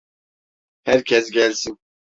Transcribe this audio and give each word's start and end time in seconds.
Herkes 0.83 1.31
gelsin. 1.31 1.77